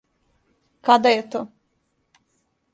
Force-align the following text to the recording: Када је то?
Када 0.89 1.13
је 1.13 1.21
то? 1.37 1.43